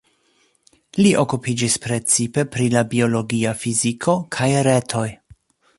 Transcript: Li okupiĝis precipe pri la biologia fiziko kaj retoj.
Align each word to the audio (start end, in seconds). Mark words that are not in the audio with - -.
Li 0.99 1.11
okupiĝis 1.23 1.75
precipe 1.83 2.47
pri 2.57 2.67
la 2.77 2.85
biologia 2.95 3.55
fiziko 3.65 4.21
kaj 4.39 4.53
retoj. 4.71 5.07